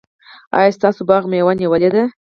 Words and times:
ایا 0.57 0.75
ستاسو 0.77 1.01
باغ 1.09 1.23
مېوه 1.31 1.53
نیولې 1.59 1.89
ده؟ 1.95 2.03